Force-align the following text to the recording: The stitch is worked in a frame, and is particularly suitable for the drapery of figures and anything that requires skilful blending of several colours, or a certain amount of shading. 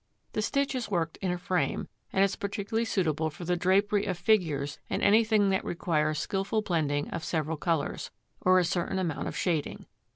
The 0.33 0.41
stitch 0.41 0.73
is 0.73 0.89
worked 0.89 1.17
in 1.17 1.31
a 1.31 1.37
frame, 1.37 1.87
and 2.11 2.23
is 2.23 2.35
particularly 2.35 2.85
suitable 2.85 3.29
for 3.29 3.45
the 3.45 3.55
drapery 3.55 4.05
of 4.05 4.17
figures 4.17 4.79
and 4.89 5.03
anything 5.03 5.49
that 5.51 5.63
requires 5.63 6.17
skilful 6.17 6.63
blending 6.63 7.07
of 7.11 7.23
several 7.23 7.55
colours, 7.55 8.09
or 8.41 8.57
a 8.57 8.65
certain 8.65 8.97
amount 8.97 9.27
of 9.27 9.37
shading. 9.37 9.85